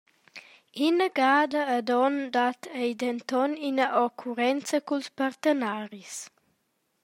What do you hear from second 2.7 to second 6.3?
ei denton ina occurrenza culs partenaris.